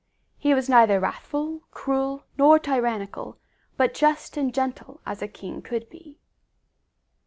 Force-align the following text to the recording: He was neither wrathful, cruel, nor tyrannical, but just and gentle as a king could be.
He 0.39 0.55
was 0.55 0.67
neither 0.67 0.99
wrathful, 0.99 1.59
cruel, 1.69 2.23
nor 2.35 2.57
tyrannical, 2.57 3.37
but 3.77 3.93
just 3.93 4.35
and 4.35 4.51
gentle 4.51 4.99
as 5.05 5.21
a 5.21 5.27
king 5.27 5.61
could 5.61 5.91
be. 5.91 6.17